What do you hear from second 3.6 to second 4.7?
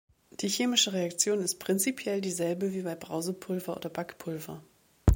oder Backpulver.